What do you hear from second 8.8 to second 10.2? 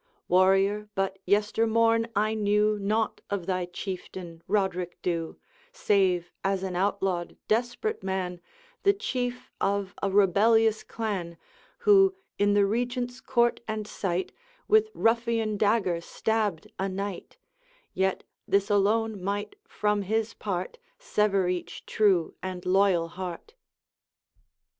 The chief of a